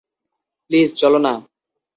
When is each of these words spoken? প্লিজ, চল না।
প্লিজ, 0.65 0.87
চল 0.95 1.13
না। 1.25 1.33